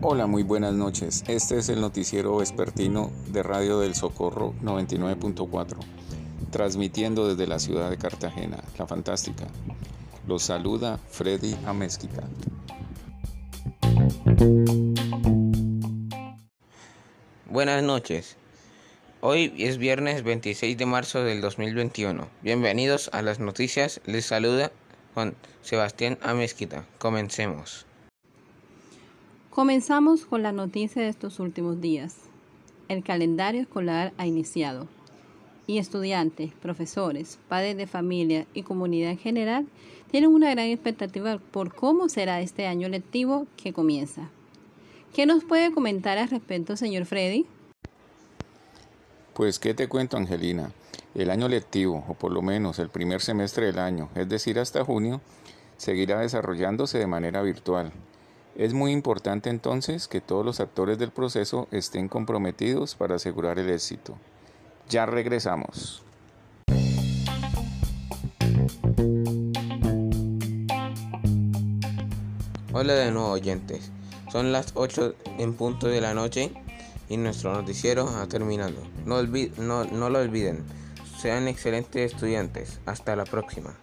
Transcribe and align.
Hola, 0.00 0.26
muy 0.26 0.42
buenas 0.42 0.72
noches. 0.72 1.24
Este 1.28 1.58
es 1.58 1.68
el 1.68 1.80
noticiero 1.80 2.36
vespertino 2.36 3.10
de 3.28 3.42
Radio 3.42 3.80
del 3.80 3.94
Socorro 3.94 4.54
99.4, 4.62 5.76
transmitiendo 6.50 7.28
desde 7.28 7.46
la 7.46 7.58
ciudad 7.58 7.90
de 7.90 7.98
Cartagena, 7.98 8.62
la 8.78 8.86
fantástica. 8.86 9.46
Los 10.26 10.44
saluda 10.44 10.98
Freddy 11.10 11.56
Amezquita. 11.66 12.22
Buenas 17.50 17.82
noches. 17.82 18.36
Hoy 19.20 19.52
es 19.58 19.78
viernes 19.78 20.22
26 20.22 20.78
de 20.78 20.86
marzo 20.86 21.24
del 21.24 21.40
2021. 21.40 22.28
Bienvenidos 22.42 23.10
a 23.12 23.20
las 23.20 23.40
noticias. 23.40 24.00
Les 24.06 24.24
saluda 24.26 24.70
Juan 25.18 25.34
Sebastián 25.62 26.16
Amezquita. 26.22 26.84
Comencemos. 26.98 27.86
Comenzamos 29.50 30.24
con 30.24 30.44
la 30.44 30.52
noticia 30.52 31.02
de 31.02 31.08
estos 31.08 31.40
últimos 31.40 31.80
días. 31.80 32.18
El 32.86 33.02
calendario 33.02 33.62
escolar 33.62 34.12
ha 34.16 34.28
iniciado 34.28 34.86
y 35.66 35.78
estudiantes, 35.78 36.52
profesores, 36.62 37.40
padres 37.48 37.76
de 37.76 37.88
familia 37.88 38.46
y 38.54 38.62
comunidad 38.62 39.10
en 39.10 39.18
general 39.18 39.66
tienen 40.08 40.30
una 40.32 40.52
gran 40.52 40.66
expectativa 40.66 41.38
por 41.50 41.74
cómo 41.74 42.08
será 42.08 42.40
este 42.40 42.68
año 42.68 42.88
lectivo 42.88 43.48
que 43.56 43.72
comienza. 43.72 44.30
¿Qué 45.16 45.26
nos 45.26 45.42
puede 45.42 45.72
comentar 45.72 46.16
al 46.18 46.30
respecto, 46.30 46.76
señor 46.76 47.06
Freddy? 47.06 47.44
Pues, 49.38 49.60
¿qué 49.60 49.72
te 49.72 49.86
cuento, 49.86 50.16
Angelina? 50.16 50.72
El 51.14 51.30
año 51.30 51.46
lectivo, 51.46 52.04
o 52.08 52.14
por 52.14 52.32
lo 52.32 52.42
menos 52.42 52.80
el 52.80 52.88
primer 52.88 53.20
semestre 53.20 53.66
del 53.66 53.78
año, 53.78 54.08
es 54.16 54.28
decir, 54.28 54.58
hasta 54.58 54.84
junio, 54.84 55.20
seguirá 55.76 56.18
desarrollándose 56.18 56.98
de 56.98 57.06
manera 57.06 57.40
virtual. 57.42 57.92
Es 58.56 58.74
muy 58.74 58.90
importante 58.90 59.48
entonces 59.48 60.08
que 60.08 60.20
todos 60.20 60.44
los 60.44 60.58
actores 60.58 60.98
del 60.98 61.12
proceso 61.12 61.68
estén 61.70 62.08
comprometidos 62.08 62.96
para 62.96 63.14
asegurar 63.14 63.60
el 63.60 63.70
éxito. 63.70 64.16
Ya 64.88 65.06
regresamos. 65.06 66.02
Hola 72.72 72.94
de 72.94 73.12
nuevo 73.12 73.30
oyentes. 73.30 73.92
Son 74.32 74.50
las 74.50 74.72
8 74.74 75.14
en 75.38 75.54
punto 75.54 75.86
de 75.86 76.00
la 76.00 76.12
noche 76.12 76.50
y 77.08 77.16
nuestro 77.16 77.52
noticiero 77.52 78.08
ha 78.08 78.26
terminado. 78.26 78.76
No, 79.06 79.22
no, 79.22 79.84
no 79.84 80.10
lo 80.10 80.18
olviden. 80.18 80.64
Sean 81.20 81.48
excelentes 81.48 82.12
estudiantes. 82.12 82.80
Hasta 82.86 83.16
la 83.16 83.24
próxima. 83.24 83.74